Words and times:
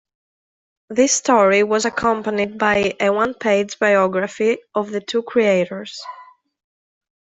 This 0.89 1.13
story 1.13 1.61
was 1.61 1.85
accompanied 1.85 2.57
by 2.57 2.95
a 2.99 3.11
one-page 3.11 3.77
biography 3.77 4.57
of 4.73 4.89
the 4.89 4.99
two 4.99 5.21
creators. 5.21 6.01